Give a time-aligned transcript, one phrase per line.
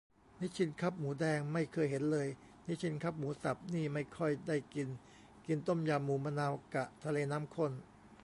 [0.39, 2.27] นิชชินคัพหมูแดงไม่เคยเห็นเลย
[2.67, 4.87] นิชชินคัพหมูสับนี่ไม่ค่อยได้กิน
[5.47, 7.71] กินต้มยำ หมูมะนาว กะ ทะเลน้ำข้น